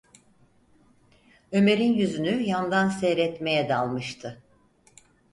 [1.51, 4.43] Ömer’in yüzünü yandan seyretmeye dalmıştı.